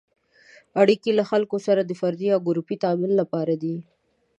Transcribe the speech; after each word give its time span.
اړیکې 0.81 1.11
له 1.19 1.23
خلکو 1.31 1.57
سره 1.67 1.81
د 1.83 1.91
فردي 2.01 2.25
یا 2.31 2.37
ګروپي 2.47 2.75
تعامل 2.83 3.11
لپاره 3.21 3.53
دي. 3.63 3.75